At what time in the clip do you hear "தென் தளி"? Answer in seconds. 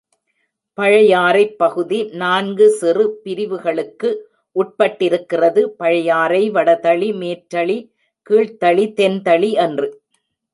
8.93-9.51